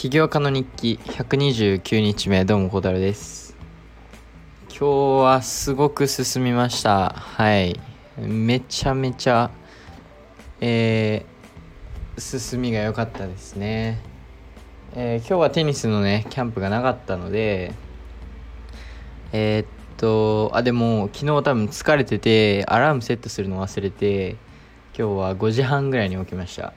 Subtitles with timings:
[0.00, 3.54] 起業家の日記129日目どうも小樽です。
[4.70, 4.86] 今日
[5.22, 7.10] はすごく進みました。
[7.10, 7.78] はい。
[8.18, 9.50] めちゃめちゃ
[10.58, 14.00] えー、進みが良かったですね。
[14.94, 17.74] えー、今日はテニスのねキャンプがなかったので
[19.32, 19.66] えー、っ
[19.98, 24.38] とあでも昨日多分疲れててアラームセットするの忘れて
[24.98, 26.72] 今日は5時半ぐらいに起きました。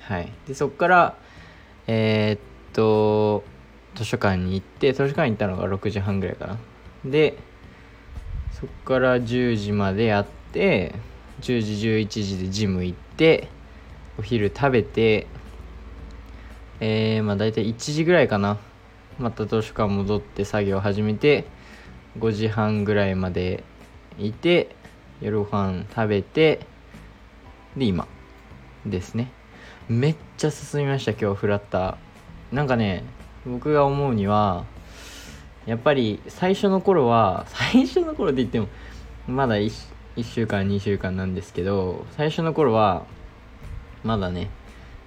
[0.00, 0.32] はい。
[0.48, 1.16] でそっから
[1.86, 3.44] えー、っと
[3.94, 6.58] 図書館に行って図書館に行ったのが6時半ぐらいかな。
[7.04, 7.36] で
[8.52, 10.94] そっから10時までやって
[11.40, 13.48] 10時11時でジム行って
[14.18, 15.26] お昼食べて
[16.80, 18.58] えー、まあ大体1時ぐらいかな。
[19.18, 21.44] また図書館戻って作業始めて
[22.18, 23.62] 5時半ぐらいまで
[24.18, 24.74] いて
[25.20, 26.60] 夜ご飯食べて
[27.76, 28.08] で今
[28.84, 29.30] ですね。
[29.88, 32.11] めっちゃ進みました今日フラッター。
[32.52, 33.02] なんかね
[33.46, 34.64] 僕が思うには
[35.66, 38.68] やっぱり最初の頃は 最初の頃って言っても
[39.26, 39.70] まだ 1,
[40.16, 43.04] 1週間2週間なんですけど最初の頃は
[44.04, 44.50] まだね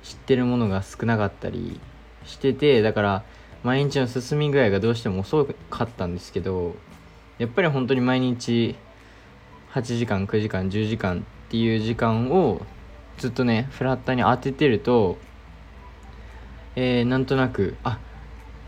[0.03, 1.79] 知ってるものが少なかったり
[2.25, 3.23] しててだから
[3.63, 6.75] 毎日の進み具合がどうしても遅かったんですけど
[7.37, 8.75] やっぱり本当に毎日
[9.73, 12.61] 8時間9時間10時間っていう時間を
[13.17, 15.17] ずっとねフラッターに当ててると
[16.75, 17.99] えー、なんとなくあ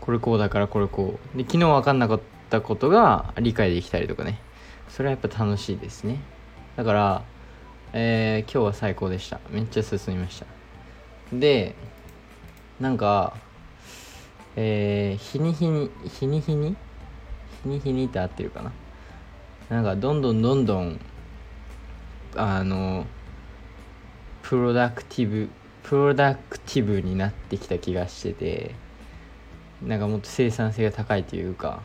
[0.00, 1.36] これこうだからこれこう。
[1.36, 2.20] で昨日分かんなかっ
[2.50, 4.38] たことが理解できたりとかね。
[4.88, 6.18] それはやっぱ楽しいですね。
[6.76, 7.22] だから、
[7.92, 9.40] えー、今日は最高でした。
[9.50, 10.46] めっちゃ進みました。
[11.32, 11.74] で
[12.80, 13.36] なんか
[14.56, 16.76] えー、日に日に日に日に？
[17.62, 18.72] 日に日にって合ってるかな。
[19.68, 20.98] なんかどんどんどんどん
[22.34, 23.06] あの
[24.42, 25.50] プロダクティブ
[25.88, 28.74] プロダクティブになってきた気がしてて
[29.82, 31.80] なんかもっと生産性が高いというか。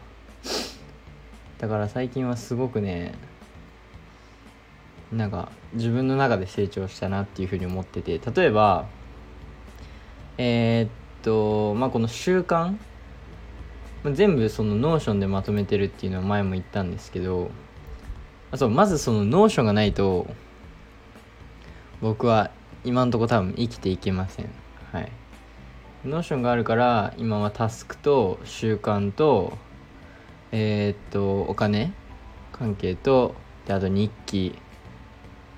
[1.64, 3.14] だから最近はすごくね
[5.14, 8.86] なんか自分の中で成長したなっていうふうに思ってて例えば
[10.38, 12.76] えー、っとまあこの習慣
[14.12, 17.50] 全部その Notion でまとめてるっていうのは前も言ったんですけど
[18.52, 20.28] あそうまずその Notion がないと
[22.02, 22.52] 僕は
[22.84, 24.50] 今んとこ多分生きていけません。
[24.92, 25.12] はい。
[26.06, 29.58] Notion があるから今はタスクと習慣と
[30.52, 31.94] えー、っとお金
[32.52, 33.36] 関係と
[33.66, 34.54] であと日記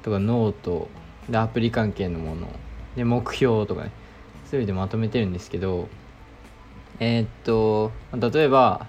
[0.03, 0.87] とかノート
[1.29, 2.47] でアプリ関係のもの
[2.95, 3.91] で目標とかね
[4.51, 5.89] 全てまとめてるんですけど
[6.99, 8.87] えー、っと例えば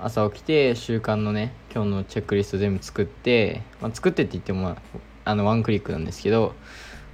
[0.00, 4.76] 朝起きて習慣のね今日のチェックリスト全部作って、まあ、作ってって言っても
[5.24, 6.54] あのワンクリックなんですけど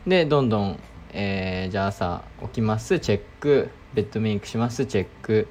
[0.07, 0.79] でどんどん、
[1.11, 5.49] えー、じゃあ朝起きますチェックベッドメイクしますチェック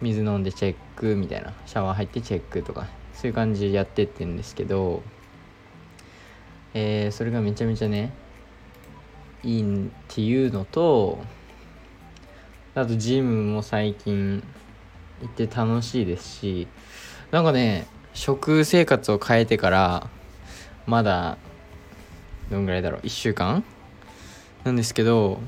[0.00, 5.04] 水飲んでチェックみたいなシャワー入ってチェックとかそういう感じでやってってんですけど、
[6.74, 8.12] えー、それがめちゃめちゃね
[9.44, 11.22] いいっていうのと
[12.74, 14.42] あとジムも最近
[15.20, 16.66] 行って楽しいですし
[17.30, 20.08] なんかね食生活を変えてから
[20.86, 21.38] まだ
[22.50, 23.62] どんぐらいだろう1週間
[24.64, 25.40] なんですけど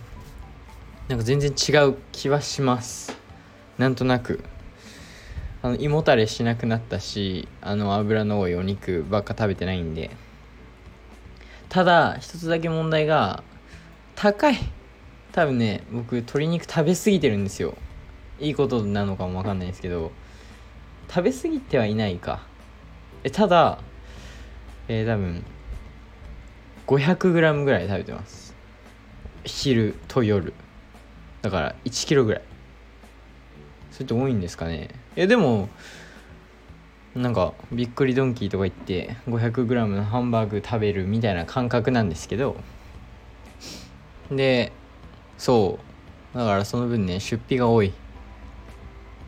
[1.09, 3.17] なんか全然違う気はします。
[3.79, 4.43] なんとなく。
[5.63, 10.11] あの胃もたれしなくなったしあの油の多いお肉ばっか食べてないんで。
[11.69, 13.43] ただ一つだけ問題が
[14.15, 14.57] 高い
[15.33, 17.77] 多分ね僕鶏肉食べ過ぎてるんですよ。
[18.41, 20.11] いいことなのかもわかんないですけど。
[21.09, 22.43] 食べ過ぎてはいないか。
[23.23, 23.79] えただ
[24.89, 25.45] えー、多分
[26.87, 28.44] 500g ぐらい食べてます。
[29.45, 30.53] 昼と夜。
[31.43, 32.43] だから1キロぐらい。
[33.91, 34.91] それって多いんですかね。
[35.17, 35.69] いやでも
[37.15, 42.57] なんかびっくりドンキーとか行って 500g のハンバーグ食べるみたいな感覚なんですけど。
[44.31, 44.73] で
[45.39, 45.79] そ
[46.35, 46.37] う。
[46.37, 47.93] だからその分ね出費が多い。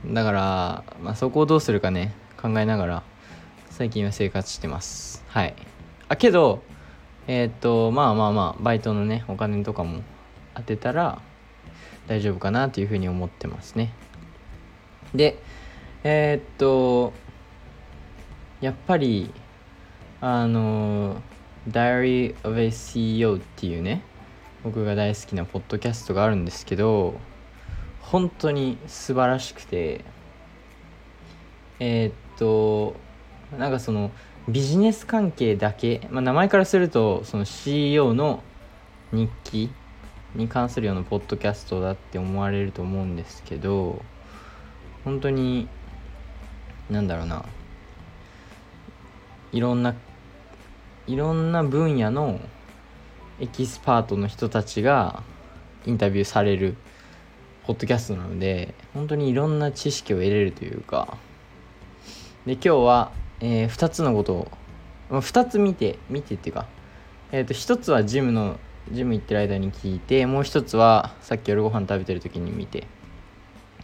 [0.04, 3.02] だから、まあ、そこをどうするかね考えながら
[3.70, 5.24] 最近は生活してます。
[5.28, 5.54] はい。
[6.08, 6.62] あけど
[7.28, 10.02] えー、っとまあまあまあバイトのねお金とかも
[10.54, 11.20] 当てたら
[12.06, 13.92] 大丈夫かなというふうに思ってますね。
[15.14, 15.38] で
[16.04, 17.12] えー、っと
[18.60, 19.32] やっぱり
[20.20, 21.20] あの
[21.68, 24.02] Diary of a CEO っていうね
[24.62, 27.14] 僕が大好きなポッドキャストがあるんですけど
[28.00, 30.04] 本当に素晴らしくて
[31.80, 32.96] えー、っと
[33.58, 34.10] なんかその
[34.48, 38.42] ビジネス関係だけ、まあ、名前からするとその CEO の
[39.12, 39.70] 日記
[40.34, 44.02] に関するようなポッドキャストだって思われると思うんですけど
[45.04, 45.68] 本当に
[46.90, 47.44] なんだろうな。
[49.52, 49.94] いろんな
[51.06, 52.40] いろんな分野の
[53.40, 55.22] エキスパートの人たちが
[55.86, 56.76] インタビューされる
[57.64, 61.16] ポッドキャストなので本当にいろんな知識を得れるというか。
[62.44, 63.10] で今日は、
[63.40, 64.48] えー、2つのことを、
[65.10, 66.66] まあ、2つ見て見てっていうか、
[67.32, 68.58] えー、と1つはジムの
[68.92, 72.86] ジム行ってる間に聞いてもう1つはさっき夜ご飯食べてる時に見て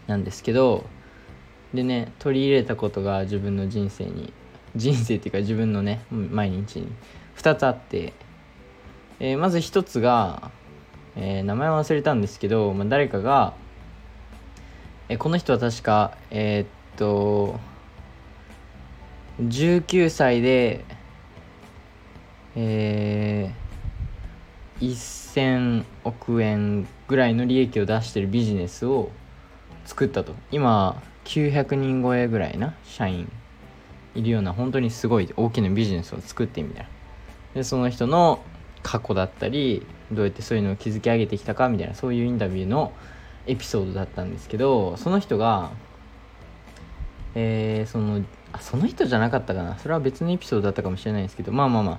[0.07, 0.85] なんですけど
[1.75, 4.33] でね取り入れたことが自分の人生に
[4.77, 6.89] 人生っていうか自分のね毎日に
[7.37, 8.13] 2つあって、
[9.21, 10.51] えー、まず1つが、
[11.17, 13.55] えー、名前忘れたんですけど、まあ、誰かが、
[15.09, 17.59] えー、この人は確かえ、っと
[19.41, 20.85] 19歳で
[22.55, 29.11] えー、1000億円ぐらいの利益を出してるビジネスを
[29.85, 30.35] 作ったと。
[30.51, 33.31] 今900人超えぐらいな社員
[34.15, 36.91] いるような本当にすごい大きなビジネスを作ってみたいな。
[37.55, 38.43] でその人の
[38.83, 42.93] 過去だったりどうやってそういうのを築き上げてきたかみたいなそういうインタビューの
[43.47, 45.71] エピソードだったんですけどその人が
[47.35, 49.79] えー、そのあその人じゃなかったかな。
[49.79, 51.53] それは別のエピソードだったかもしれないんですけど。
[51.53, 51.99] まあまあまあ、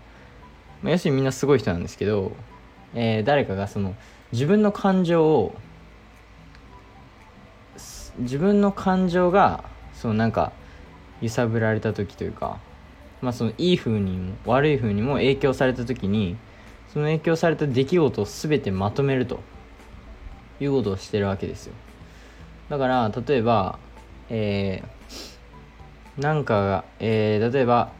[0.84, 2.32] まあ、要するにみんなすごい人なんですけど、
[2.94, 3.96] えー、誰かがその
[4.32, 5.56] 自分の感情を
[8.20, 9.64] 自分の感情が
[9.94, 10.52] そのなんか
[11.22, 12.60] 揺さぶられた時というか
[13.22, 16.38] まあそのいい風にも悪い風にも影響された時に
[16.92, 19.40] その影響された出来事を全てまとめると。
[20.60, 21.74] いうことをしてるわけですよ。
[22.70, 23.78] だから例えば
[24.30, 25.03] えー、
[26.18, 27.92] なんかが、えー、例えば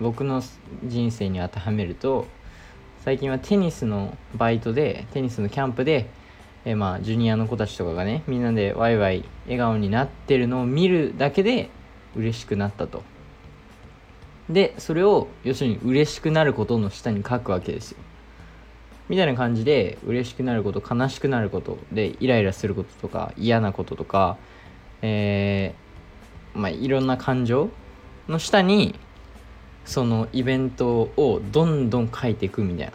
[0.00, 0.42] 僕の
[0.84, 2.26] 人生に当てはめると
[3.04, 6.10] 最近はテニスのバイトでテニスのキャンプで、
[6.64, 11.70] えー、まあジュニアの子たちとかがねみんなでワイワイ笑顔になってるのを見るだけで
[12.14, 13.02] 嬉しくなったと。
[14.50, 17.98] でそれを要するに嬉しくなることの下に書くわけですよ。
[19.08, 24.36] みたいな感じで嬉しくなること悲しくなることでイライラすることとか嫌なこととか
[25.02, 25.87] えー、
[26.58, 27.70] まあ、いろんな感情
[28.28, 28.98] の下に
[29.84, 32.92] そのイベントをどんどん書いていくみたいな。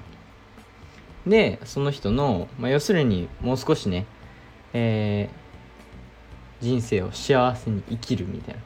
[1.26, 4.06] でその人の、まあ、要するにもう少しね、
[4.74, 8.62] えー、人生を幸せに生きるみたいな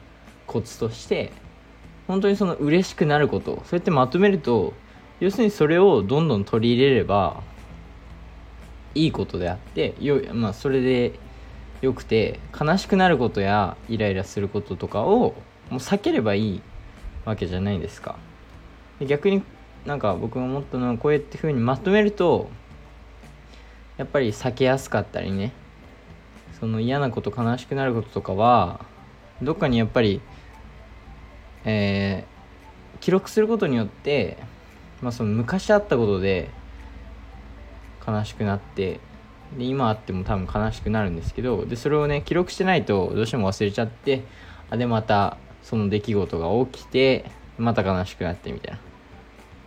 [0.46, 1.32] コツとして
[2.08, 4.72] 本当にその嬉しくなることそうやってまとめると
[5.20, 7.42] 要するにそれをどんどん取り入れれば
[8.94, 11.12] いいことであってよ、まあ、それで
[11.80, 15.34] よくて悲しくなることやイライラすることとかを
[15.70, 16.62] もう避ければいい
[17.24, 18.16] わけじゃないですか。
[19.00, 19.42] 逆に
[19.86, 22.50] なんか僕が思ったのはこうやって風にまとめると
[23.96, 25.52] やっぱり避けやすかったりね。
[26.58, 28.80] その嫌なこと悲しくなることとかは
[29.40, 30.20] どっかにやっぱり
[31.64, 34.38] えー、記録することによって、
[35.02, 36.48] まあ、その昔あったことで
[38.06, 39.00] 悲しくなって
[39.56, 44.24] で今あっても多分悲しくなるんですけどでそれをね記録してないとどうしても忘れちゃって
[44.70, 48.80] あでまたその出来事が起きてまた悲しくなってみたいな。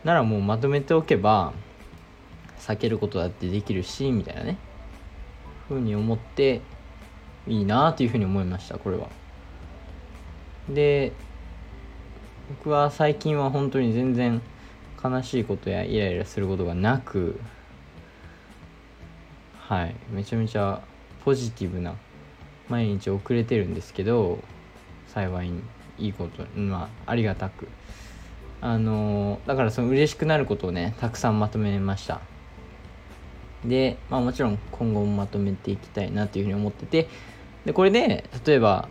[0.03, 1.53] ならもうまとめておけば
[2.59, 4.57] 避けることだってできるしみたいなね。
[5.67, 6.61] ふうに思って
[7.47, 9.09] いいなあというふうに思いましたこれは。
[10.69, 11.11] で
[12.49, 14.41] 僕は最近は本当に全然
[15.03, 17.39] 悲しいことやイライラすることがなく
[19.71, 19.95] はい。
[20.11, 20.81] めちゃめちゃ
[21.23, 21.95] ポジティブな
[22.67, 24.39] 毎日遅れてるんですけど
[25.07, 25.61] 幸いに
[25.97, 27.69] いいことまあありがたく。
[28.59, 32.19] あの、だからその嬉しくなることをねたくさんまとめました。
[33.63, 37.07] でまあもちろん今後もまとめていきたいなというふうに思ってて
[37.63, 38.89] でこれで例えば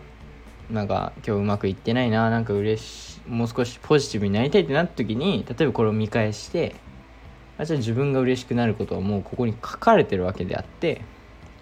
[0.71, 6.75] なんか今日うまくいってないななんか嬉しいもう少しポジティブになりたいってなった時に例えばこれを見返して
[7.61, 11.01] あじゃあ自分が嬉しくなることはもうここに書かれてるわけであって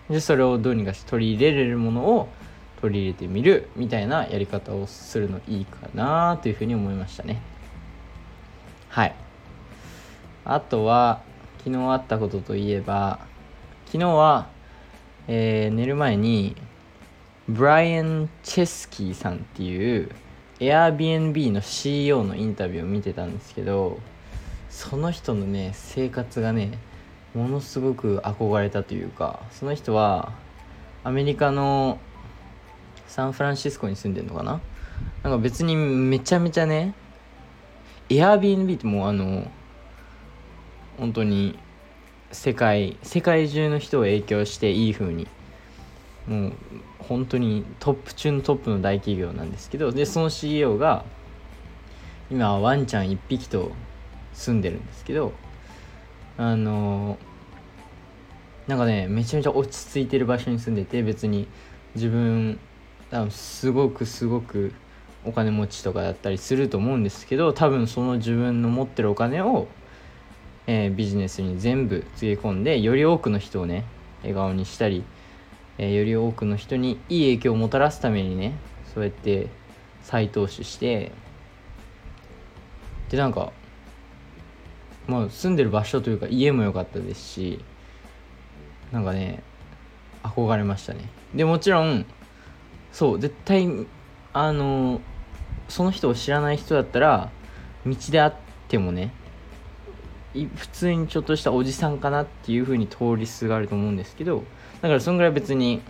[0.09, 2.29] でそれをどうにかして取り入れれるものを
[2.81, 7.41] 取り入れてみるみたいなやり方をするのいいかなというふうに思いましたね。
[8.87, 9.15] はい。
[10.45, 11.21] あとは
[11.59, 13.19] 昨日あったことといえば
[13.87, 14.47] 昨日は、
[15.27, 16.55] えー、寝る前に
[17.49, 20.09] ブライアン・チェスキーさんっていう
[20.59, 23.99] Airbnb の CEO のインタビューを見てたんですけど
[24.79, 26.79] その人のね生活がね
[27.35, 30.31] ものすごく憧れたというかその人は
[31.03, 31.99] アメリカの
[33.05, 34.61] サンフランシスコに住んでるのかな？
[35.21, 36.93] なんか別にめちゃめちゃね
[38.07, 39.51] Airbnb ってもうあの
[40.97, 41.59] 本当に
[42.31, 45.27] 世界世界中の人を影響していい風に
[46.25, 46.53] もう
[46.99, 51.03] 本当にトップ中のトップの大企業なんですけどでその CEO が
[52.31, 53.73] 今ワンちゃん1匹と
[54.39, 55.33] 住んでるんですけど
[56.37, 57.17] あの
[58.67, 61.47] なんかねめちゃめちゃ落ち着いてる場所に住んでて別に
[61.95, 62.59] 自分
[63.11, 64.73] 多分すごくすごく
[65.25, 69.67] お金持ちとかだったりすると思うんですけど多分その自分の持ってるお金を、
[70.67, 73.83] えー、ビジネスに全部つぎ込んでより多くの人をね
[74.21, 75.03] 笑顔にしたり
[75.79, 78.53] えー、より多くの人にいい影響をもたらすためにね
[78.93, 79.47] そうやって
[80.03, 81.13] 再投資して
[83.09, 83.53] でなんか
[85.09, 87.59] まあ住んでる場所というか家も良かったですし
[88.91, 89.43] なんかね
[90.23, 91.09] 憧れましたね。
[91.33, 92.05] でもちろん
[92.91, 93.67] そう絶対
[94.33, 95.01] あの
[95.67, 97.31] その人を知らない人だったら
[97.85, 98.31] 道で会っ
[98.67, 99.11] てもね
[100.55, 104.43] 普通にちょっとしたおじさんかなっていう風に通りすがると思うんですけど
[104.81, 105.81] だからそんぐらい別に、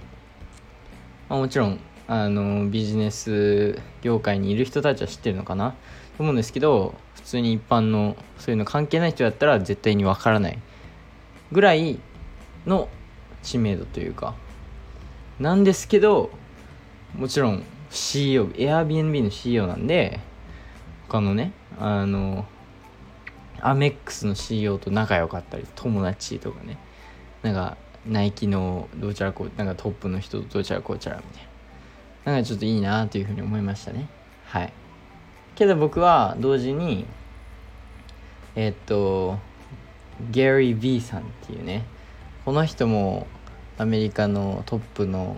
[1.27, 5.71] まあ、もちろんあのビジネス業界にいる人たちは知ってるのかな
[6.17, 10.57] と思うんですけど普通に一般のそういうの関係ない人だったら絶対にわからない
[11.51, 11.99] ぐらい
[12.65, 12.89] の
[13.43, 14.35] 知名度というか。
[15.39, 16.31] なんですけど
[17.15, 20.19] もちろん CEO Airbnb の CEO なんで
[21.07, 22.45] 他のねあの
[23.61, 26.77] アメックスの CEO と仲良かったり友達とかね。
[27.41, 31.43] なんかナイキのどうちゃらこうなんかトップの人とどうちゃらこうちゃらみたい
[32.25, 32.33] な。
[32.33, 34.07] なんかちょっといいなというふうに思いましたね。
[34.45, 34.73] はい。
[35.59, 37.05] けど僕は同時に
[38.55, 39.37] え、っと
[40.31, 41.83] ゲリー・ーさんっていうね
[42.45, 43.27] この人も
[43.77, 45.35] アメリカのトップの、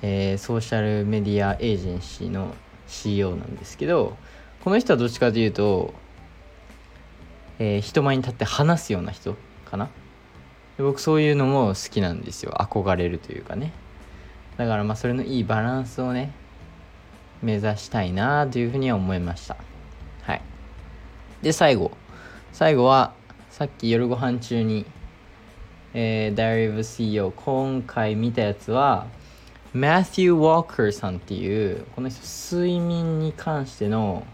[0.00, 2.54] えー、ソーシャルメディアエージェンシーの
[2.86, 4.16] CEO なんですけど
[4.64, 5.92] この人はどっちかというと、
[7.58, 9.90] えー、人前に立って話すような人かな？
[10.78, 12.52] 僕そういうのも好きなんですよ。
[12.58, 13.72] 憧れるというかね。
[14.56, 16.32] だからまあそれのいいバランスをね
[17.42, 19.56] 目指したいなというふうには思いました。
[20.22, 20.42] はい。
[21.42, 21.90] で最後。
[22.52, 23.14] 最後は
[23.50, 24.86] さっき夜ご飯中に
[25.94, 29.08] えー、ダイブ CEO 今回見たやつは
[29.74, 32.20] マテュー・ウォーカーさんっていうこの人
[32.56, 34.26] 睡眠に関しての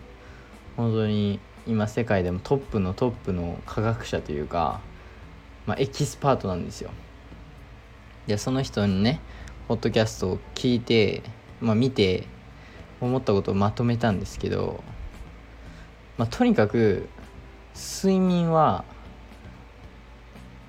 [0.76, 4.80] 本当に今世界でもトップのトップの科学者というか
[5.66, 6.90] まあ、エキスパートなんですよ。
[8.26, 9.20] でその人にね
[9.68, 11.22] ポッドキャストを聞いて、
[11.60, 12.24] まあ、見て
[13.00, 14.82] 思ったことをまとめたんですけど、
[16.16, 17.08] まあ、とにかく
[17.74, 18.84] 睡眠は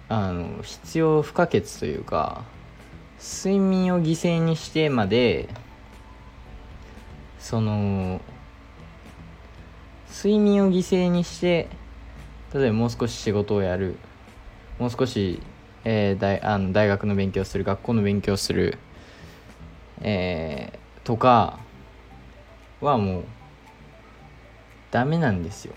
[0.07, 2.43] あの必要不可欠というか
[3.19, 5.50] 睡眠を犠牲にしてまで
[7.39, 8.21] その
[10.12, 11.69] 睡眠を犠牲にして
[12.53, 13.98] 例えばもう少し仕事をやる
[14.79, 15.41] もう少し、
[15.83, 18.77] えー、大あの大学の勉強する学校の勉強する、
[20.01, 21.59] えー、とか
[22.81, 23.24] はもう
[24.91, 25.74] ダメなんですよ。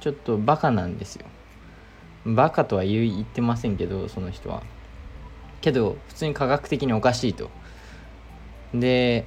[0.00, 1.26] ちょっとバカなんですよ。
[2.24, 4.62] バカとは言ってませんけどその人は。
[5.60, 7.50] けど普通に科学的におかしいと。
[8.74, 9.26] で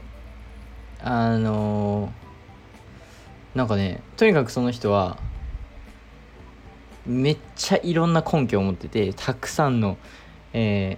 [1.01, 5.17] あのー、なんかねとにかくその人は
[7.05, 9.97] めっちゃいろんな根拠を持っててたくさんの、
[10.53, 10.97] え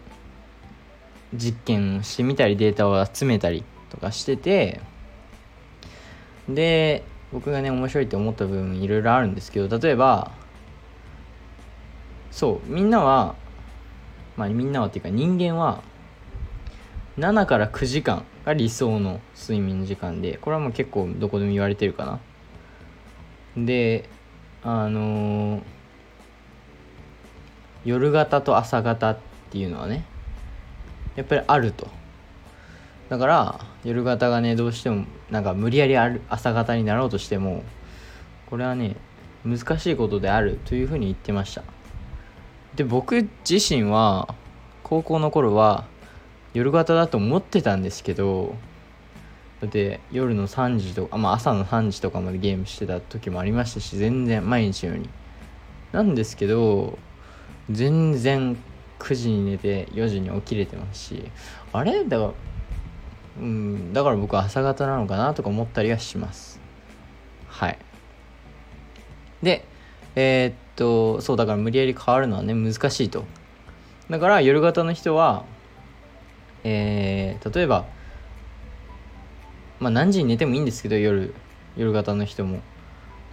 [1.34, 4.82] ー、実験をしてみたりデータを集めたりとかしてて
[6.54, 10.32] で僕がね面白いって思った部分いろいろあるんですけど例えば
[12.30, 13.36] そうみんなは
[14.38, 15.84] まあみんなはっていうか人間は
[17.18, 22.20] 7から9時間が理想の睡眠時間でこれはもう結構どこでも言われてるかな。
[23.66, 24.10] で
[24.64, 25.62] あのー
[27.84, 29.18] 夜型と朝型っ
[29.50, 30.06] ていうのはね
[31.16, 31.88] やっぱりあると。
[33.12, 37.62] だから夜型がねどうしてもなんか無理やりある朝型になろうとしても
[38.50, 38.96] これはね
[39.46, 41.62] 難しいことであるというふうに言ってました。
[42.76, 44.34] で僕自身は
[44.84, 45.84] 高校の頃は
[46.54, 48.56] 夜型だと思ってたんですけど
[49.60, 55.10] だって夜の3時とか、まあ、朝の3時とかまでゲームしてた時もありましたし全然毎日のように。
[55.92, 56.98] なんですけど
[57.70, 58.56] 全然
[59.00, 61.30] 9時に寝て4時に起きれてますし
[61.74, 62.06] あれ？
[62.06, 62.32] だから
[63.40, 66.60] うんだから僕は朝方なのかなとか思ったりはします。
[67.48, 67.78] はい。
[69.42, 69.66] で
[70.16, 73.26] えー、っとそうだから無理やり変わるのはね難しいと。
[74.10, 75.46] だから夜型の人は
[76.64, 77.86] えー、例えば
[79.80, 81.34] まあ何時に寝てもいいんですけど夜
[81.78, 82.60] 夜型の人も。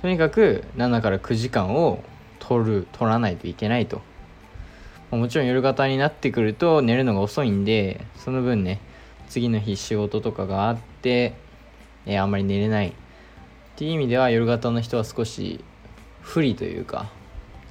[0.01, 2.05] とにかく7から9時間を
[2.39, 4.01] 取る取らないといけないと。
[5.11, 8.79] もちろん夜型になってくると寝るのが遅いんでその分ね
[9.29, 11.35] 次の日仕事とかがあって、
[12.07, 12.93] えー、あんまり寝れないっ
[13.77, 15.65] ていう意味では夜型の人は少し
[16.21, 17.11] 不利というか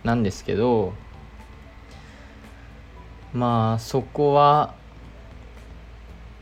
[0.03, 0.93] なんですけど
[3.33, 4.73] まあそこは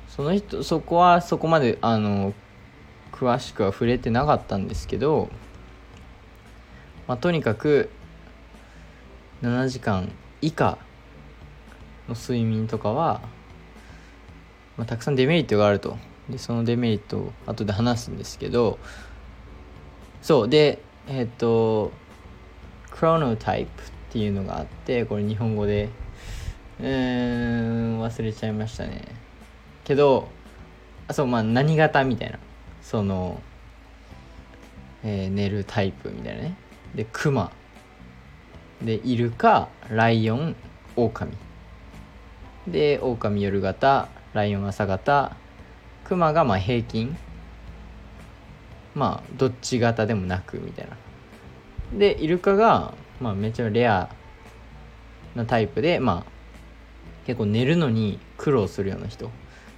[0.09, 2.33] その人そこはそこまであの
[3.11, 5.29] 詳しくは触れてなかったんですけど、
[7.07, 7.89] まあ、とにかく
[9.41, 10.77] 7時間以下
[12.09, 13.21] の睡眠とかは、
[14.77, 15.97] まあ、たくさんデメリットがあると。
[16.29, 18.79] でそのデメリットを後で話すんですけど
[20.23, 21.91] そうでえっ、と
[22.89, 25.89] クロノタイプっていうのがあってこれ日本語で。
[26.79, 29.03] うーん忘れちゃいましたね。
[29.83, 30.27] けど
[31.07, 32.39] あそうまあ何型みたいな。
[32.81, 33.41] その、
[35.03, 36.55] えー、寝るタイプみたいなね。
[36.93, 37.51] でクマ。
[38.81, 40.55] でイルカライオン
[40.95, 41.31] オオカミ
[42.67, 44.09] でオオカミ夜型。
[44.35, 45.35] ライオン朝型
[46.03, 47.17] クマがまあ平均
[48.93, 50.97] まあどっち型でもなくみたいな。
[51.97, 54.09] でイルカがまあめちゃレア
[55.35, 56.31] なタイプでまあ
[57.25, 59.31] 結構寝るのに苦労するような人。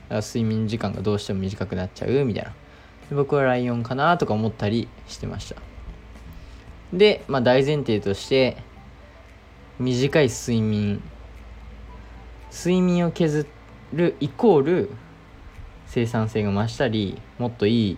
[0.09, 2.53] 睡眠時間がどうしても短くなっちゃうみたいな。
[3.15, 5.61] 僕はライオンかなとか思ったりしてました。
[6.93, 8.57] で、まあ、大前提として
[9.79, 11.03] 短い睡眠。
[12.51, 13.45] 睡眠を削っ
[13.93, 14.89] るイコール
[15.85, 17.97] 生産性が増したりもっといい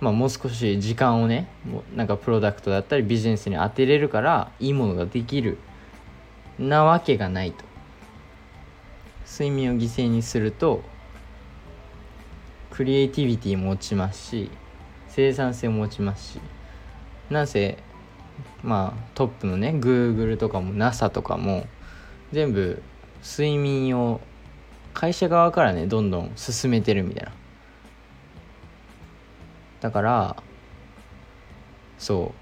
[0.00, 1.48] まあ、もう少し時間をね
[1.94, 5.58] なんかプロダクトだったりビジネスに当てれるからいいものができる
[6.58, 7.64] なわけがないと。
[9.30, 10.82] 睡眠を犠牲にすると
[12.70, 14.50] クリエイティビティも落ちますし
[15.08, 16.40] 生産性も落ちますし
[17.30, 17.78] なんせ
[18.62, 21.66] まあトップのね Google とかも NASA とかも
[22.32, 22.82] 全部
[23.22, 24.20] 睡眠を
[24.94, 27.32] 会社側からねどんどん進めてるみたいな。
[29.80, 30.36] だから
[31.98, 32.34] そ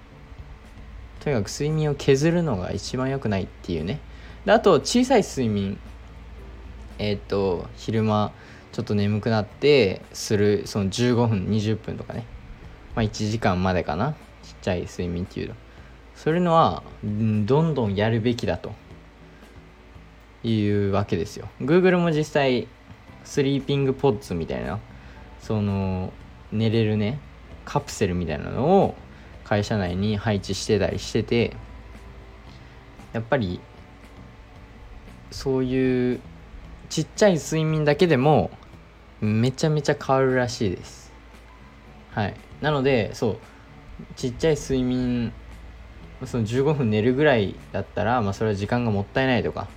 [1.20, 1.22] う。
[1.22, 4.00] とにかく睡眠を削るのが一番良くないっていうね。
[4.44, 5.78] であと小さい睡眠。
[6.98, 8.32] えっ、ー、と昼間
[8.72, 12.24] ちょっと眠くなってするその15分20分とかね。
[12.94, 14.14] まあ1時間までかな。
[14.42, 15.54] ちっちゃい睡眠っていうの。
[16.14, 18.72] そういうのはどんどんやるべきだと。
[20.44, 21.48] いうわけですよ。
[21.61, 22.68] Google も実際
[23.24, 24.79] スリーピングポッツみたいな
[25.40, 26.12] その
[26.53, 27.18] 寝れるね
[27.64, 28.94] カプセルみたいなのを
[29.44, 31.57] 会社内に配置してたりしてて
[33.12, 33.61] やっぱり
[35.31, 36.20] そういう
[36.88, 38.51] ちっちゃい睡眠だけでも
[39.20, 41.12] めちゃめちゃ変わるらしいです。
[42.12, 42.37] はい。
[42.61, 43.38] なのでそう
[44.16, 45.33] ちっちゃい睡眠
[46.24, 49.68] その15分寝るぐらいだったら、まあ、それは時間がもったいないとか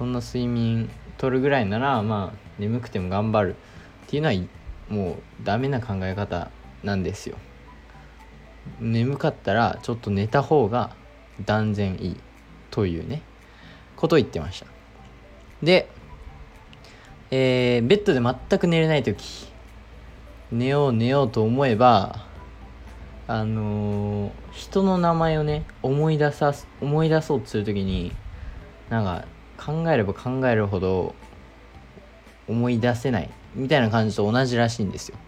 [0.00, 3.54] そんな睡眠取るぐらいならまあ眠くても頑張る
[4.06, 4.34] っていうのは
[4.88, 6.50] もうダメな考え方
[6.82, 7.36] なんですよ。
[8.80, 10.96] 眠かったらちょっと寝た方が
[11.44, 12.16] 断然いい
[12.70, 13.20] というね
[13.94, 14.66] ことを言ってました。
[15.62, 15.90] で、
[17.30, 19.52] えー、ベッドで全く寝れない時
[20.50, 22.24] 寝よう寝ようと思えば
[23.28, 28.12] あのー、人の名前をね思い出さ思い出そうとする時に
[28.88, 29.26] なんか
[29.64, 31.14] 考えれば考えるほど
[32.48, 35.18] 思い出せないみたいな感じと同じらしいんですよ。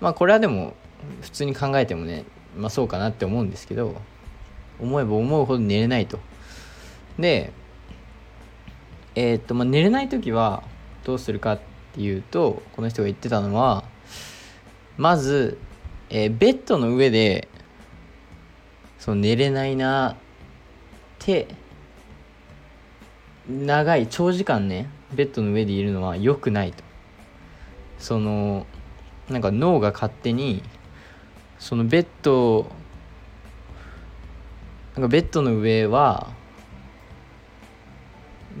[0.00, 0.74] まあこれはでも
[1.20, 2.24] 普通に考えてもね
[2.56, 3.94] まあそうかなって思うんですけど
[4.80, 6.18] 思えば思うほど寝れないと。
[7.18, 7.52] で
[9.14, 10.64] えー、っとまあ寝れない時は
[11.04, 11.60] どうするかっ
[11.94, 13.84] ていうとこの人が言ってたのは
[14.96, 15.58] まず、
[16.10, 17.48] えー、ベッドの上で
[18.98, 20.16] その寝れないなっ
[21.18, 21.48] て
[23.48, 26.84] 長い長時間ねベッドの上でいるのは良くないと。
[27.98, 28.66] その
[29.28, 30.62] なんか脳が勝手に
[31.58, 32.70] そのベッド
[34.94, 36.30] なんかベッドの上は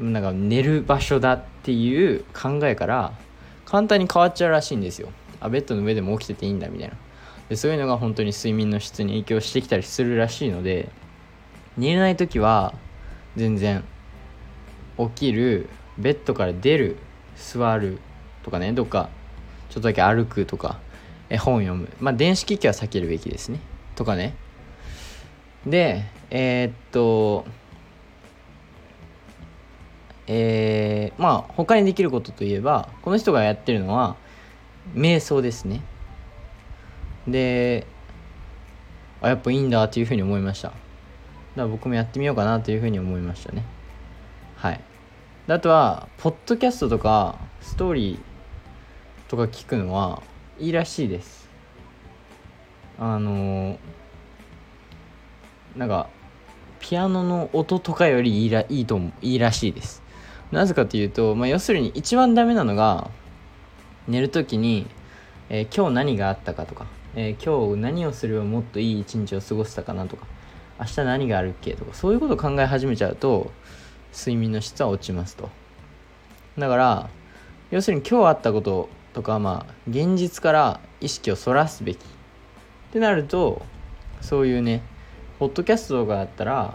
[0.00, 3.12] なんか寝る場所だっていう考えから
[3.66, 5.10] 簡単に変わっちゃうらしいんですよ。
[5.40, 6.96] あベッドの上でも起きてていいんだみたいな。
[7.48, 10.88] でそういうのが本当に睡眠の質に影響してきたりするらしいので
[11.76, 12.74] 寝れない時は
[13.36, 13.84] 全然
[15.08, 16.96] 起きるベッドから出る
[17.36, 17.98] 座る
[18.42, 19.08] とかねどっか
[19.72, 20.78] ちょっとだけ歩くとか、
[21.30, 21.88] え本読む。
[21.98, 23.58] まあ、電子機器は避けるべきですね。
[23.96, 24.34] とかね。
[25.66, 27.46] で、えー、っと、
[30.26, 34.16] えー、まあ、他にできることといえば、この人がやってるのは、
[34.94, 35.80] 瞑想ですね。
[37.26, 37.86] で、
[39.22, 40.74] あ、やっぱいいんだっていうふうに思いましただ。
[40.74, 40.80] か
[41.56, 43.64] ら僕もやってみようかなというふうに思いましたね
[44.56, 44.80] はい
[45.48, 50.22] あとはポッドキャストとかストーリーとか聞くのは
[50.60, 51.48] いいらしいです。
[52.96, 53.76] あの
[55.76, 56.08] なんか
[56.78, 60.02] ピアノの音とかよりいいらいいと思ういいらしいです。
[60.52, 63.10] なぜかというと、まあ、要するに一番ダメなのが
[64.06, 64.86] 寝る時に、
[65.48, 70.26] えー、今日何があったかとか、えー、今日何をすればもっといい一日を過ごせたかなとか
[70.78, 73.50] 明日何があるっけとかそういうことを考え始めちゃうと
[74.12, 75.48] 睡眠の質は落ちますと。
[76.58, 77.10] だから
[77.70, 82.00] 要するに今日あったこととかまあ現実から意識をそらすべきっ
[82.92, 83.64] てなると
[84.20, 84.82] そういうね
[85.38, 86.74] ポッドキャストとかだったら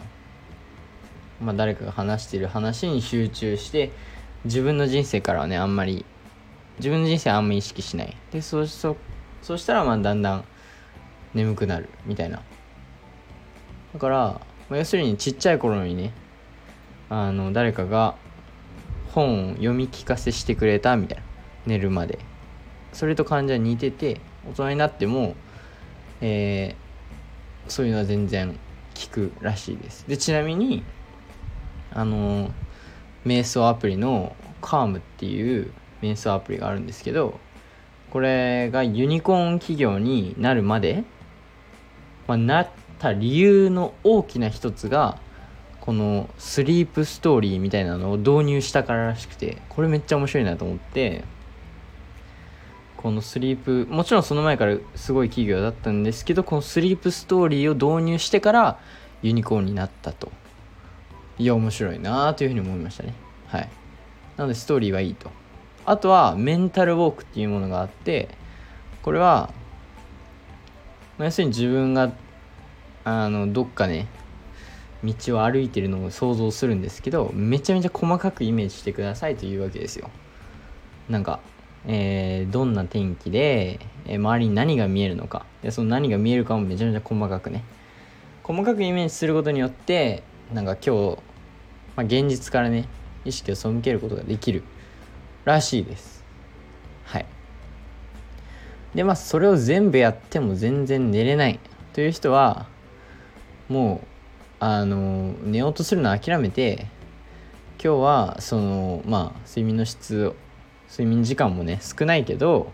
[1.39, 3.91] まあ誰かが話してる話に集中して
[4.45, 6.06] 自分の人生からはねあんまり
[6.80, 8.15] 自分の人生あんまり意識しない。
[8.32, 8.97] でそうそ
[9.41, 10.43] そうしたらまあだんだん
[11.34, 12.41] 眠くなるみたいな。
[13.93, 14.15] だから、
[14.69, 16.12] まあ、要するにちっちゃい頃にね
[17.10, 18.15] あの誰かが
[19.13, 21.24] 本を読み聞かせしてくれたみたいな。
[21.67, 22.20] 寝るまで。
[22.93, 25.36] それと患者似てて大人になっても、
[26.22, 30.06] えー、そういうのは全然効くらしいです。
[30.08, 30.84] でちなみに
[31.91, 32.50] あの
[33.26, 37.39] 瞑想アプリのカームっていう瞑想アプリがあるんですけど
[38.10, 41.04] これがユニコーン企業になるまで、
[42.28, 45.20] まあ、なった理由の大きな一つが
[45.88, 51.23] このスリープストーリーみたいなのを導入したかららしくてこれめっちゃ面白いなと思って
[52.97, 58.80] このスリープもちろんその前からすごい企業だったんですけどこのスリープストーリーを導入してから
[59.21, 60.30] ユニコーンになったと。
[61.39, 63.13] いや面白いなというふうに思いましたね。
[63.47, 63.69] はい。
[64.36, 65.32] なのでストーリーはいいと。
[65.86, 68.28] あとはメンタルウォークっていうものがあって
[69.04, 69.54] これは
[71.17, 72.12] 要するに自分が
[73.06, 74.08] あのどっかね
[75.03, 80.10] 道を歩いてるのを想像するんですけどめちゃめちゃ細かくイメージしてくださいというわけですよ。
[81.10, 81.39] なんか、
[81.86, 85.45] えー、どんな天気で、えー、周りに何が見えるのか。
[85.62, 87.63] でその何が見えるかもめちゃめちゃ細かくね。
[88.43, 91.17] 細かくイメージすることによってなんか今日、
[91.95, 92.88] まあ、現実からね
[93.25, 94.63] 意識を背けることができる
[95.45, 96.23] らしいです。
[97.05, 97.25] はい。
[98.95, 101.60] でまあそれを全部やっても全然寝れない
[101.93, 102.67] という人は
[103.69, 104.16] もう
[104.60, 106.88] あの寝ようとするの諦めて
[107.84, 110.36] 今日はそのまあ睡眠の質を
[110.89, 112.72] 睡眠時間もね少ないけど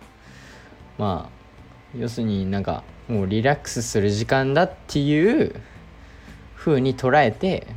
[0.97, 5.55] まあ要するになんかもうリラックスする時間だっていう
[6.55, 7.67] 風に捉えて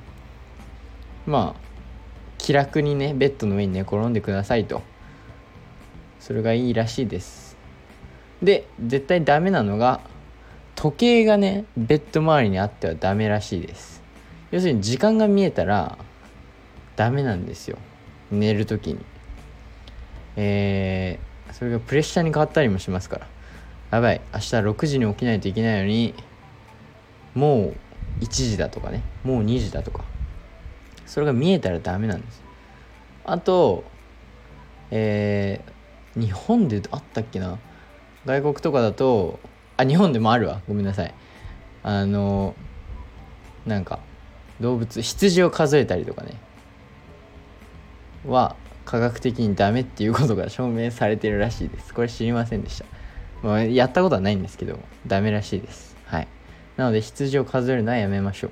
[1.27, 1.61] まあ
[2.39, 4.83] 気楽にねベッドの上に寝転んでくださいと。
[6.21, 7.57] それがいいらしいです。
[8.43, 10.01] で絶対ダメなのが
[10.87, 14.05] 時計がねベッド周りにあってはダメらしいです。
[14.53, 15.99] 要するに時間が見えたら
[16.95, 17.77] ダメなんですよ。
[18.31, 18.99] 寝る時に。
[20.37, 23.27] えー、それがプレッシャーに変わったりもしますから。
[23.91, 24.21] やばい。
[24.33, 26.15] 明日6時に起きないといけないのに
[27.35, 27.75] も
[28.21, 29.03] う1時だとかね。
[29.25, 30.05] もう2時だとか。
[31.05, 32.45] それが見えたらダメなんです。
[33.25, 33.83] あと
[34.93, 37.59] えー、日本であったっけな。
[38.25, 39.41] 外国とかだと
[39.77, 40.61] あ日本でもあるわ。
[40.67, 41.15] ごめんなさい。
[41.83, 42.55] あの
[43.67, 44.01] なんか
[44.61, 46.35] 動物羊を数えたりとかね。
[48.27, 51.93] は科学的にダメっていうことが 証明されてるらしいです。
[51.93, 52.85] これ知りませんでした、
[53.43, 55.97] まあ、やったことはないんですけどダメらしいです。
[56.07, 56.29] はい。
[56.77, 58.51] なので羊を数えるのはやめましょう。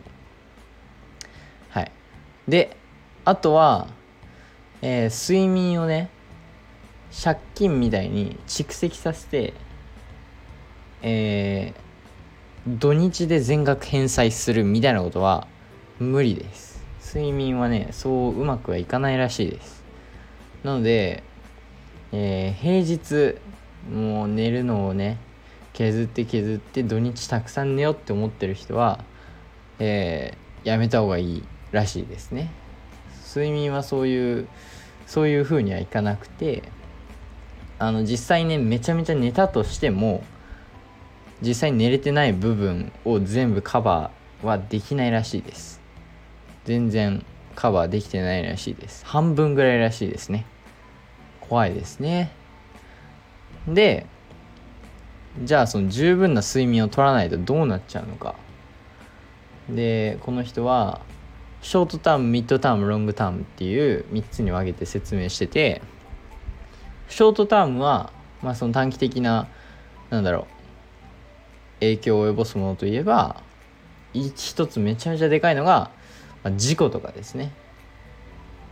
[1.70, 1.92] はい。
[2.48, 2.76] で
[3.24, 3.88] あとは、
[4.82, 6.10] えー、睡眠をね
[7.22, 9.54] 借金みたいに蓄積させて
[11.06, 15.46] えー、土日で全額返済するみたいなことは
[16.00, 16.82] 無理です。
[17.06, 19.84] 睡眠はねそううまくはいかないらしいです。
[20.64, 21.22] なので、
[22.10, 23.38] えー、平日
[23.92, 25.18] もう寝るのをね
[25.74, 29.04] 削って削って土日たくさん寝ようって思ってる人は、
[29.78, 32.50] えー、やめた方がいいらしいですね。
[33.28, 34.48] 睡眠はそういう
[35.06, 36.62] そういう風にはいかなくて
[37.78, 40.24] あの実際ねめちゃめちゃ寝たとしても
[41.42, 45.80] 実際に寝れてない部分を全部カバーはできないらしいです。
[46.64, 49.04] 全然カバーできてないらしいです。
[49.04, 50.46] 半分ぐらいらしいですね。
[51.40, 52.32] 怖いですね。
[53.68, 54.06] で
[55.42, 58.34] じゃあその十分な睡眠を取らないとどうなっちゃうのか。
[59.68, 61.00] でこの人は
[61.62, 65.80] ショートタームミッドタームロングタームっていう3つに分けて説明してて
[67.08, 69.48] ショートタームは、まあ、その短期的な
[70.10, 70.53] なんだろう
[71.80, 73.42] 影響を及ぼすものといえば
[74.12, 75.90] 一つめちゃめちゃでかいのが、
[76.42, 77.52] まあ、事故とかですね。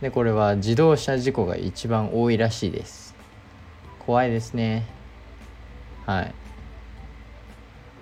[0.01, 3.15] でこれは自動車事故が一番多いらしいです。
[3.99, 4.85] 怖いですね。
[6.05, 6.33] はい。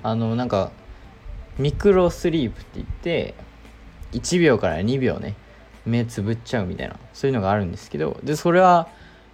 [0.03, 0.71] あのなんか
[1.57, 3.35] ミクロスリープって言って
[4.13, 5.35] 1秒から2秒ね
[5.85, 8.87] 目つぶっちゃうみたいなそういうのがあるんですけどでそれは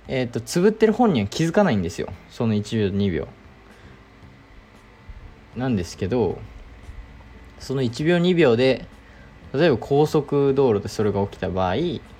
[0.10, 2.08] えっ、とつぶってる本人は気づかないんですよ。
[2.30, 3.28] その1秒2秒。
[5.58, 6.40] なんですけど
[7.60, 8.86] その1秒2秒で
[9.54, 11.76] 例えば高速道路でそれが起きた場合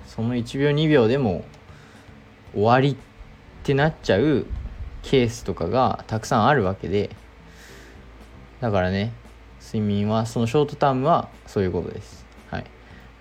[0.06, 1.44] その1秒2秒でも
[2.52, 2.96] 終わりっ
[3.62, 4.46] てなっちゃう
[5.02, 7.10] ケースとかがたくさんあるわけで
[8.60, 9.12] だからね
[9.60, 12.24] 睡眠はそのショートタームはそういうことです。
[12.50, 12.64] はい、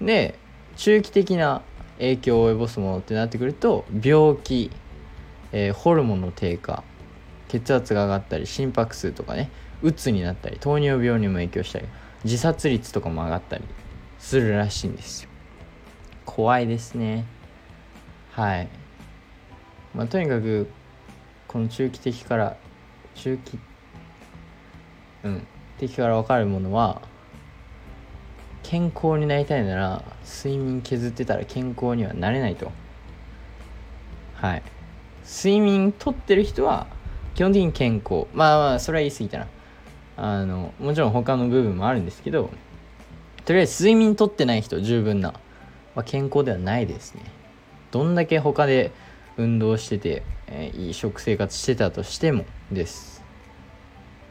[0.02, 0.40] で
[0.78, 1.62] 中期的な
[1.98, 4.72] 影響を及ぼすものってなってくると病気、
[5.52, 6.84] えー、ホルモンの低下
[7.50, 9.50] 血圧が上がったり心拍数とかね
[9.82, 11.86] うつになったり糖尿病にも影響したり
[12.24, 13.64] 自殺率とかも上がったり
[14.20, 15.30] するらしいんですよ。
[16.26, 17.26] 怖いですね。
[18.32, 18.68] はい。
[19.96, 20.68] まあとにかく
[21.48, 22.58] この中期的から
[23.16, 23.60] 中期
[25.24, 27.02] うん的から分かるものは
[28.64, 32.72] 健康になりたいなら睡眠削ってたら健康にはなれないと。
[34.36, 34.64] はい。
[35.26, 36.88] 睡眠とってる人は
[37.36, 38.28] 基本的に健康。
[38.34, 39.48] まあまあそれは言い過ぎたな
[40.18, 42.50] あのもちろん他の部分もあるんですけど
[43.46, 45.32] とりあえず睡眠とってない人十分な、
[45.96, 47.22] まあ、健康ではないですね。
[47.92, 48.92] どんだけ他で
[49.38, 53.24] 運動してて、えー、いい食生活してたとしてもです。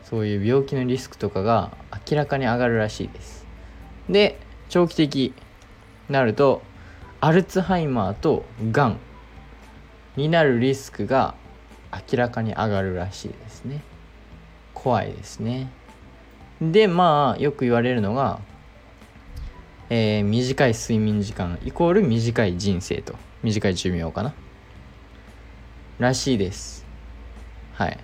[0.02, 1.72] そういう病気のリスクとかが
[2.10, 3.46] 明らかに上がるらしいです。
[4.10, 5.34] で長期的に
[6.10, 6.62] なると
[7.20, 8.98] アルツハイマーとがん
[10.16, 11.34] になるリスクが
[12.10, 13.80] 明らかに上がるらしいですね。
[14.86, 15.68] 怖いですね。
[16.60, 18.38] でまあよく言われるのが、
[19.90, 23.16] えー、短い睡眠時間イコール短い人生と。
[23.42, 24.32] 短い寿命かな。
[25.98, 26.86] らしいです。
[27.72, 27.98] はい。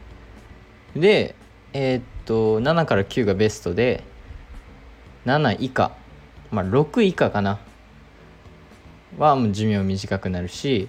[0.97, 1.37] で
[1.73, 4.03] えー、っと7から9がベストで
[5.25, 5.93] 7以下。
[6.51, 7.61] まあ6以下かな。
[9.19, 10.89] はもう寿命短くなるし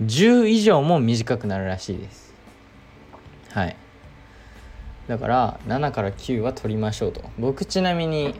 [0.00, 2.32] 10以上も短くなるらしいです。
[3.50, 3.76] はい。
[5.08, 7.22] だから7から9は取りましょうと。
[7.38, 8.34] 僕ちなみに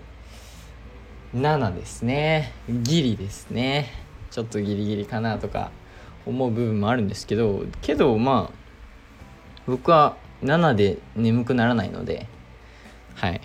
[1.34, 2.52] 7ですね。
[2.68, 3.92] ギリですね。
[4.30, 5.70] ちょっとギリギリかなとか
[6.26, 8.54] 思う部分もあるんですけどけどまあ
[9.66, 12.26] 僕は7で眠くならないので
[13.14, 13.40] はい。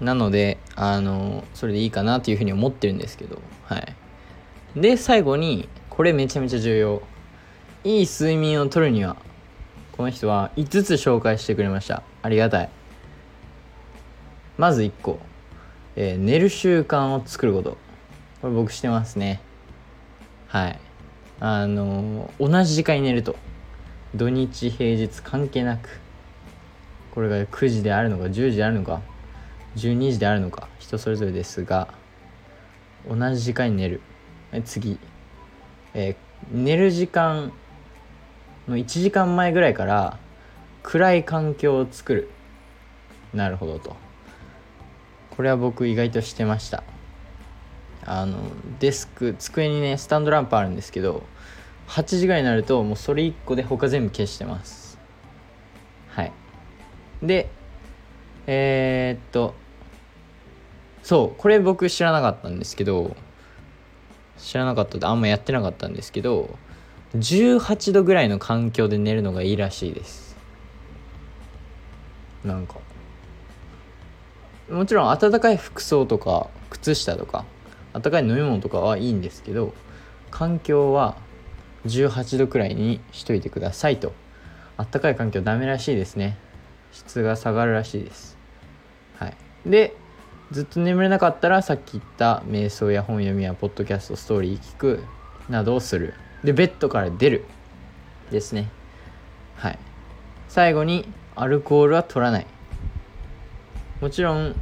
[0.00, 3.94] なのであのそれでいいかなというふうに思ってるんですけどはい。
[4.74, 7.02] で最後にこれめちゃめちゃ重要。
[7.84, 9.16] いい睡眠をとるには
[9.96, 12.02] この人は5つ紹介してくれました。
[12.22, 12.68] ありがたい。
[14.58, 15.18] まず1個、
[15.96, 17.78] えー、寝る習慣を作ること。
[18.42, 19.40] これ僕してますね。
[20.48, 20.78] はい。
[21.40, 23.36] あのー、同じ時間に寝ると。
[24.14, 26.00] 土日平日関係なく。
[27.14, 29.00] これが9時であるのか10時であるのか
[29.76, 31.88] 12時であるのか人それぞれですが
[33.08, 34.02] 同じ時間に寝る。
[34.66, 34.98] 次、
[35.94, 36.16] えー、
[36.52, 37.52] 寝る時間
[38.68, 40.18] の1時間前ぐらいから
[40.82, 42.30] 暗い環境を作る。
[43.34, 43.96] なるほどと。
[45.30, 46.82] これは僕意外としてました。
[48.04, 48.38] あの
[48.78, 51.24] デスク机にねスタンドランプあるんですけど
[51.88, 54.98] 8時ぐらいになるともうそれ1個で他全部消してます。
[56.08, 56.32] はい。
[57.22, 57.48] で
[58.46, 59.54] えー、っと
[61.02, 63.16] そうこれ僕知らなかったんですけど
[64.38, 66.56] 知らなかったってあんまやってなかったんですけど
[67.14, 70.36] 18度ぐらいの環境で寝るのがいいらしいです。
[72.44, 72.76] なんか。
[74.70, 77.44] もちろん暖かい服装とか靴下とか
[77.92, 79.72] 暖かい飲み物とかはいいんですけど
[80.32, 81.16] 環境は
[81.86, 84.12] 18度くらいにしといてくださいと。
[84.76, 86.36] 暖かい環境ダメらしいですね。
[86.92, 88.36] 質が下がるらしいです。
[89.18, 89.36] はい。
[89.64, 89.94] で
[90.50, 95.02] ずっと眠れなかったらさっき言った瞑想や本読みやポッドキャストストーリー聞く
[95.48, 96.14] などをする。
[96.44, 97.44] でベッドから出る。
[98.30, 98.68] ですね。
[99.56, 99.78] はい。
[100.48, 102.46] 最後にアルコールは取らない。
[104.00, 104.54] もちろん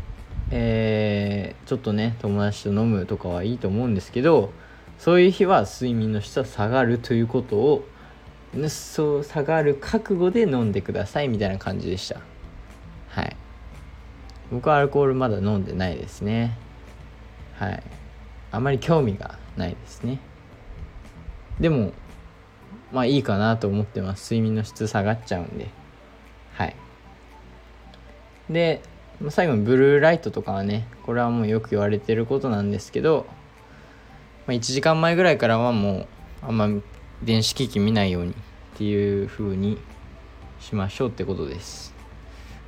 [0.50, 4.52] えー、ちょっとね友達と飲むとかはいいと思うんですけど
[4.98, 7.84] そういう日は睡眠の質は下がるということを
[8.68, 12.20] そう下がる覚悟で飲んでくださいみたいな感じでした。
[13.08, 13.36] はい。
[14.52, 16.56] 僕はアルコールまだ飲んでないですね。
[17.56, 17.82] はい。
[18.52, 20.20] あまり興味がないですね。
[21.60, 21.92] でも
[22.92, 24.34] まあいいかなと思ってます。
[24.34, 25.68] 睡眠の質下がっちゃうんで。
[26.54, 26.76] はい。
[28.50, 28.82] で
[29.30, 33.26] 最後にブルーライトとかはねこれはもうよく言われてることなんですけど、
[34.46, 36.06] まあ、1時間前ぐらいからはもう
[36.42, 36.68] あんま
[37.22, 38.34] 電子機器見ないようにっ
[38.76, 39.78] ていう風に
[40.60, 41.94] しましょうってことです。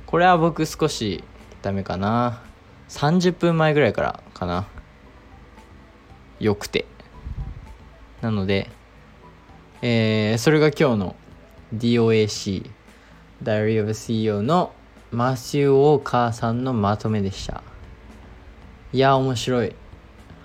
[0.05, 1.23] これは僕少し
[1.61, 2.41] ダメかな。
[2.89, 4.67] 30分前ぐらいからかな。
[6.39, 6.85] よくて。
[8.21, 8.69] なので
[9.81, 11.15] えー、それが今日の
[11.75, 12.69] DOAC
[13.43, 14.71] Diary of CEO の
[15.11, 17.63] マシュー・ウォーカーさんのまとめでした。
[18.91, 19.75] いや面白い。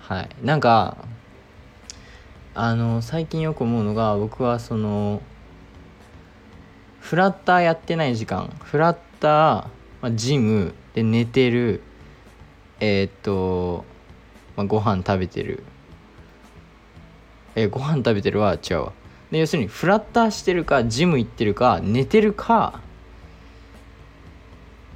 [0.01, 0.29] はい。
[0.43, 0.97] なんか
[2.53, 5.21] あの最近よく思うのが僕はその
[6.99, 9.31] フラッターやってない時間フラッター、
[10.01, 11.81] まあ、ジムで寝てる
[12.79, 13.85] えー、っと、
[14.55, 15.63] まあ、ご飯食べてる。
[17.55, 18.93] えー、ご飯食べてるは違うわ。
[19.33, 22.81] で要するにフラッターしてるかジム行ってるか寝てるか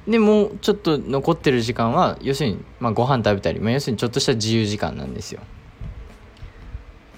[0.06, 5.40] でもうちょっと残ってる時間は要するに、まあ、ご飯食べたり、まあ、要するにちょっとした自由時間なんですよ。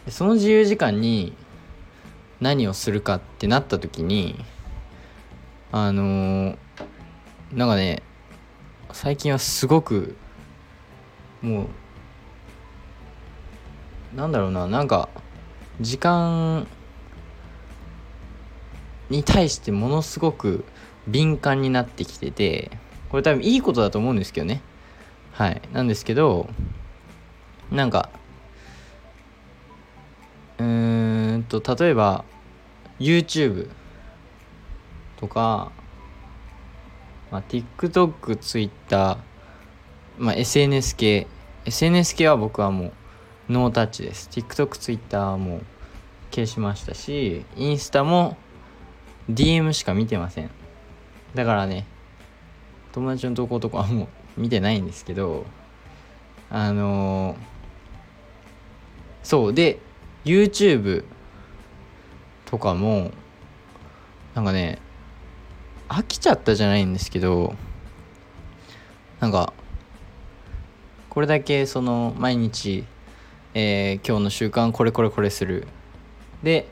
[0.09, 1.37] その自由時間に
[2.41, 4.43] 何をするかってなった時に
[5.73, 6.57] あのー、
[7.53, 8.03] なんかね
[8.93, 10.17] 最近はすごく
[11.43, 11.69] も
[14.15, 15.11] うなんだろうななんか
[15.83, 16.67] 時間
[19.11, 20.65] に対してものすごく
[21.07, 22.71] 敏感になってきてて
[23.11, 24.63] これ多分いいことだと思うんですけどね。
[25.33, 25.61] はい。
[25.73, 26.49] なんですけど
[27.71, 28.11] なんか
[30.59, 32.25] うーんと例えば
[32.99, 33.69] YouTube
[35.19, 35.73] とか、
[37.31, 39.19] まあ、TikTok、Twitter、
[40.19, 41.27] まあ、SNS 系。
[41.65, 42.87] SNS 系は僕はも
[43.49, 44.29] うノータッチです。
[44.31, 45.61] TikTok、Twitter も
[46.31, 48.37] 消しましたしインスタも
[49.35, 50.51] DM しか見てません。
[51.35, 51.87] だからね
[52.93, 55.47] 友達の投稿とかはもう見てないんですけど
[56.51, 57.37] あのー、
[59.23, 59.79] そうで
[60.25, 61.05] YouTube
[62.47, 63.13] とかも
[64.35, 64.79] なんかね
[65.89, 67.55] 飽きちゃったじゃないんですけど
[69.21, 69.53] なんか
[71.09, 72.85] これだけその毎日、
[73.55, 75.67] えー、今日の習慣これこれこれする。
[76.43, 76.69] で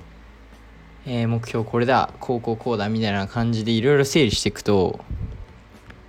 [1.10, 5.00] えー、目標これだこうこうこうだみたいな感じでいろいろ整理していくと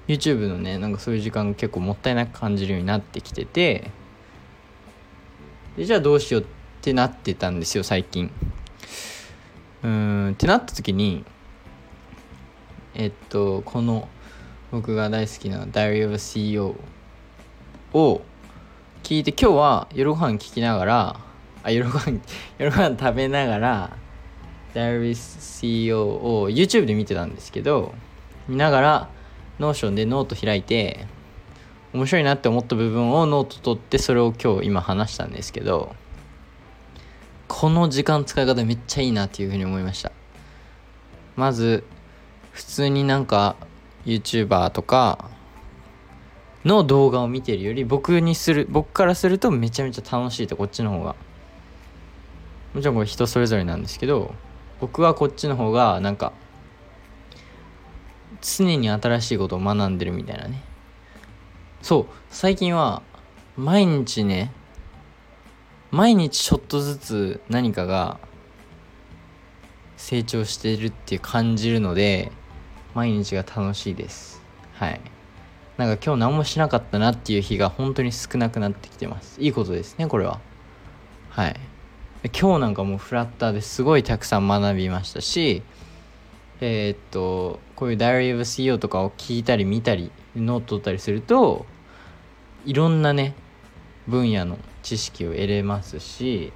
[0.10, 3.92] YouTube のねなんかそういう時間が結構もったいなく感じるようになってきてて
[5.78, 6.46] でじゃあどうしようっ
[6.82, 8.30] てなってたんですよ最近。
[9.84, 11.24] うーんってなった時に
[12.94, 14.10] えっとこの
[14.70, 16.76] 僕が大好きな Diary of a CEO
[17.94, 18.22] を
[19.04, 21.20] 聞いて今日は夜ご飯聞きながら
[21.64, 22.20] あ夜ご飯
[22.58, 23.98] 夜ご飯食べながら
[24.74, 27.94] Diary CEO を YouTube で見てたんですけど
[28.48, 29.10] 見ながら
[29.60, 31.06] Notion でノート開いて
[31.94, 35.96] 面白いなって思った部分をノート取ってそれを今日今話したんですけど
[37.48, 40.12] この時間使い方めっちゃいいなっていうふうに思いました。
[41.36, 41.84] まず
[42.52, 43.56] 普通になんか
[44.06, 45.30] YouTuber とか
[46.64, 51.16] の動画を見てるより僕にする僕からするとめちゃめちゃ楽しいとこっちの方が。
[52.74, 54.36] もちろんこれ人それぞれなんですけど
[54.80, 56.34] 僕はこっちの方がなんか
[58.42, 60.62] 常に新しいことを学んでるみたいなね。
[61.82, 63.02] そう最近は
[63.58, 64.52] 毎日ね
[65.92, 68.20] 毎日ちょっとずつ何かが
[69.98, 72.32] 成長してるっていう感じるので
[72.94, 74.42] 毎日が楽しいです。
[74.74, 75.02] はい。
[75.78, 79.42] なんか今日何もしなかったなっていう日が本当に少なくなってきてます。
[79.42, 80.40] いいことですねこれは。
[81.30, 81.56] はい。
[82.28, 85.64] 今日なんかもうフラッターですごいたくさん学びましたし
[86.60, 91.66] えー、っとこういう Diary of CEO とかを聞いたり見たりノート取ったりすると
[92.66, 93.36] いろんなね
[94.06, 96.52] 分野の知識を得れますし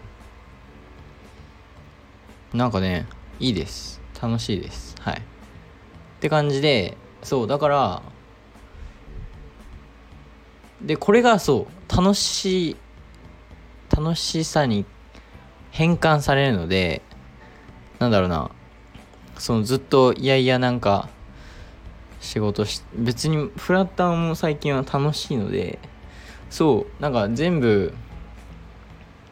[2.54, 3.08] なんかね
[3.40, 4.02] いいです。
[4.22, 4.96] 楽しいです。
[5.00, 5.16] はい。
[5.16, 5.20] っ
[6.20, 8.02] て感じでそうだから
[10.82, 12.78] でこれがそう楽しい
[13.90, 14.86] 楽しさに
[15.74, 17.02] 変換されるので
[18.00, 18.52] なんだろうな。
[19.40, 21.10] そのずっといやいやなんか
[22.22, 25.80] 仕事し別にフラッターも最近は楽しいので
[26.52, 27.94] そうなんか全部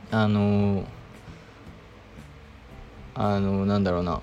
[0.10, 0.84] あの
[3.14, 4.22] あのなんだろうな。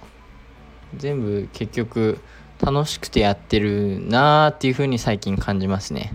[0.96, 2.18] 全部結局
[2.60, 6.12] 楽しくてやってるなーっていう風に最近感じますね。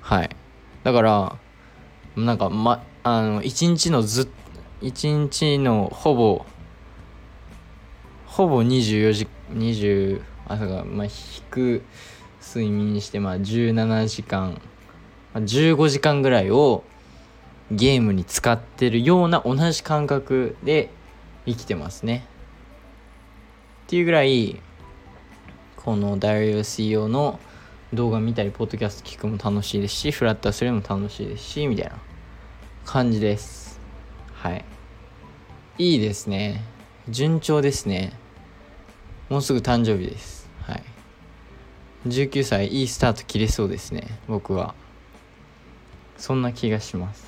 [0.00, 0.30] はい。
[0.84, 1.36] だから
[2.16, 4.28] なんかまあの一日のずっ
[4.84, 6.44] 1日のほぼ
[8.26, 11.12] ほぼ24時20朝がまあ引
[11.50, 11.82] く
[12.46, 14.60] 睡眠してまあ17時間、
[15.34, 16.84] 15時間ぐらいを
[17.70, 20.90] ゲームに使ってるような同じ感覚で
[21.46, 22.26] 生きてますね。
[23.86, 24.60] っていうぐらい
[25.76, 27.40] このダイオ CEO の
[27.94, 31.92] 動画見たりポッドキャスト聞くも楽しいですしフラッターするのも楽しいですしみたいな
[32.84, 33.80] 感じです。
[34.34, 34.73] はい。
[35.76, 36.62] いいですね。
[37.08, 38.12] 順調ですね。
[39.28, 40.48] もうすぐ誕生日です。
[40.62, 40.82] はい。
[42.06, 44.20] 19歳いいスタート切れそうですね。
[44.28, 44.76] 僕は。
[46.16, 47.24] そんな気がします。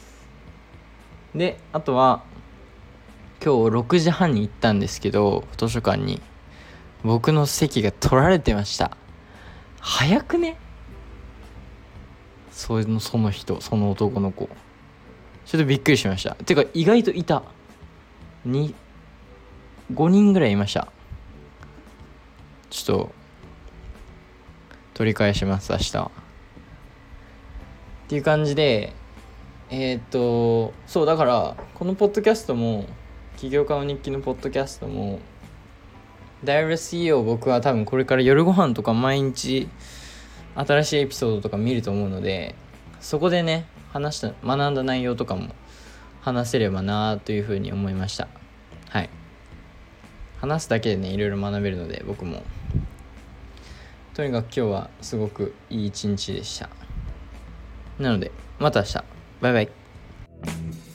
[1.34, 2.22] であとは
[3.44, 6.22] 今日6時半に行ったんですけど図書館に。
[7.02, 8.96] 僕の席が取られてました。
[9.80, 10.56] 早くね？
[12.52, 14.48] そのその人その男の子。
[15.46, 16.36] ちょっとびっくりしました。
[16.36, 17.42] てか意外といた。
[18.46, 20.92] 5人ぐらいいました。
[22.70, 23.12] ちょっと
[24.94, 26.10] 取り返します明日っ
[28.08, 28.92] ていう感じで
[29.70, 32.86] えー、っとそうだからこのポッドキャストも
[33.36, 35.20] 起業家の日記のポッドキャストも
[36.44, 39.68] ダイレ CEO 僕は多分これから夜ご飯とか毎日
[40.54, 42.54] 新しいエピソードとか見ると思うので
[43.00, 45.54] そこでね話した学んだ内容とかも
[46.26, 48.26] 話せればなというふうに思いました。
[48.88, 49.10] はい。
[50.40, 52.42] 話すだけでねいろいろ学べるので僕も。
[54.12, 56.68] とにかく今日はすごくいい一日でした。
[58.00, 59.04] なのでまた明日。
[59.40, 60.85] バイバイ。